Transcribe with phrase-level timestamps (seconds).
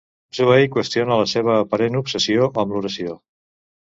[0.37, 3.19] Zooey qüestiona la seva aparent obsessió amb l'oració.